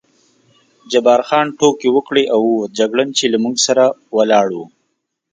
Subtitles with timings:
[0.91, 3.83] جبار خان ټوکې وکړې او ووت، جګړن چې له موږ سره
[4.15, 4.59] ولاړ و.